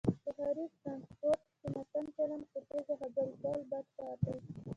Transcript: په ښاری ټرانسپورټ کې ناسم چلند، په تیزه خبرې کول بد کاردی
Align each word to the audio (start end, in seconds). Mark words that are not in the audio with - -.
په 0.23 0.29
ښاری 0.37 0.65
ټرانسپورټ 0.81 1.41
کې 1.59 1.67
ناسم 1.75 2.05
چلند، 2.15 2.45
په 2.51 2.59
تیزه 2.69 2.93
خبرې 3.01 3.33
کول 3.41 3.61
بد 3.69 3.85
کاردی 3.97 4.33